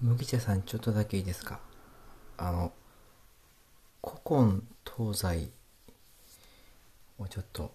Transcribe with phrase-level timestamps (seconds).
[0.00, 1.58] 麦茶さんちょっとだけいいですか？
[2.36, 2.72] あの
[4.00, 4.62] 古今
[4.96, 5.50] 東西
[7.18, 7.74] をちょっと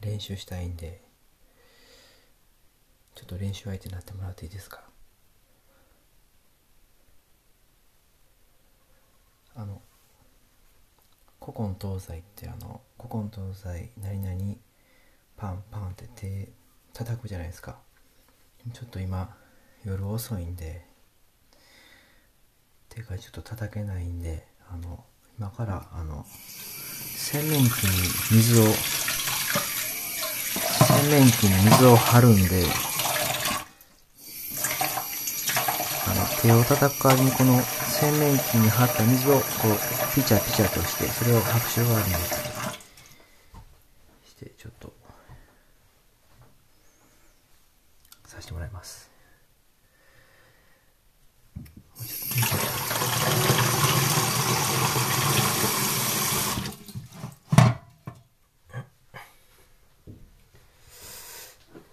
[0.00, 1.00] 練習したいんで
[3.14, 4.82] ちょっと練習相手になってもらっていいですか？
[9.54, 9.80] あの
[11.40, 14.56] 古今東西ってあの古今東西何々
[15.36, 16.48] パンパンって手
[16.92, 17.76] 叩くじゃないですか。
[18.74, 19.32] ちょっと今
[19.84, 20.89] 夜遅いんで
[22.90, 25.04] 手がちょっと叩けないんであの
[25.38, 26.24] 今からあの
[27.16, 27.90] 洗面器に
[28.32, 28.64] 水を
[30.84, 32.64] 洗面器に水を張るんで
[36.06, 39.44] あの手を叩く代わりにこの洗面器に張った水をこう
[40.14, 42.14] ピチャピチャとしてそれを拍手代わりに
[44.24, 44.92] してちょっと
[48.26, 49.10] させてもらいます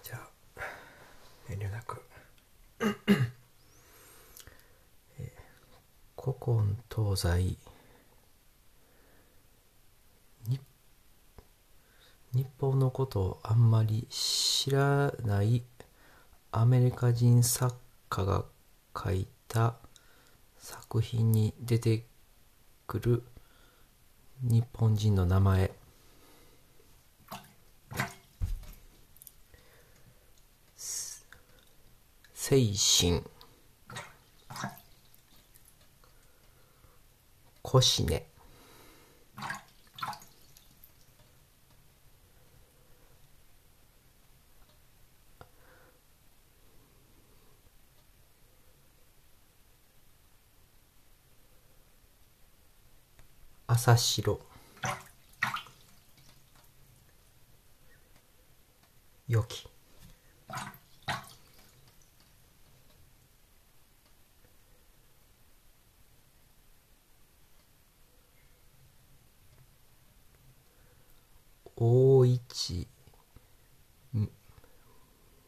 [0.02, 0.28] じゃあ
[1.50, 2.02] 遠慮なく
[2.80, 5.30] えー
[6.28, 7.56] 古今東西。
[12.34, 15.62] 日本のことをあんまり知らない
[16.52, 17.74] アメリカ人作
[18.10, 18.44] 家が
[18.94, 19.76] 書いた
[20.58, 22.04] 作品に出て
[22.86, 23.22] くる
[24.42, 25.70] 日本人の名前。
[32.34, 33.37] 精神。
[37.70, 38.26] コシネ
[53.66, 54.40] 朝城
[59.28, 59.68] 良き。
[71.80, 72.88] 大市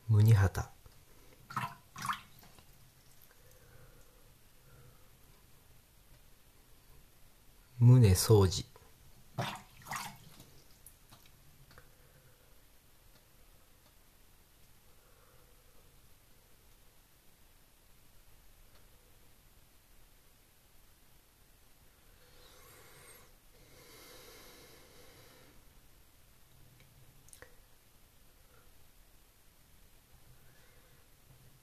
[0.08, 0.62] 宗畑
[7.80, 8.46] 宗宗。
[8.46, 8.69] 次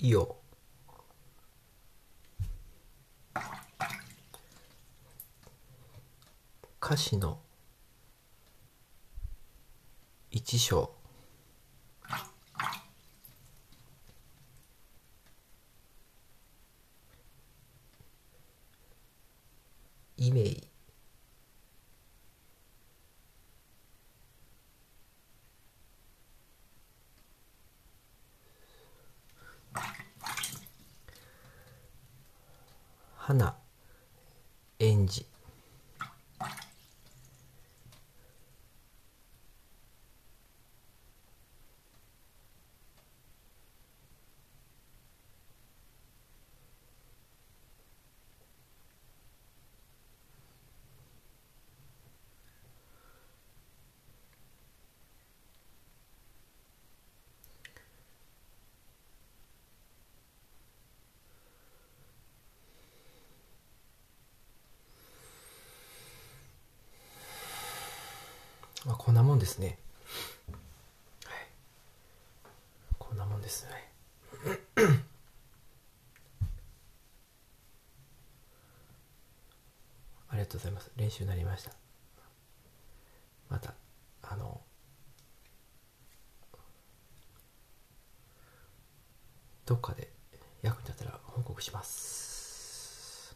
[0.07, 0.35] 伊予
[6.79, 7.41] 歌詞の
[10.31, 10.93] 一章。
[20.15, 20.76] イメイ。
[33.27, 33.57] 花
[34.79, 35.25] 園児。
[68.87, 69.77] まあこんなもんですね。
[71.25, 71.35] はい。
[72.97, 73.91] こんなもんですね。
[80.29, 80.89] ありがとうございます。
[80.95, 81.71] 練習になりました。
[83.49, 83.73] また
[84.21, 84.61] あの
[89.65, 90.13] どっかで
[90.61, 93.35] 役に立ったら報告します。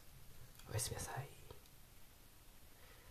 [0.70, 1.41] おやすみなさい。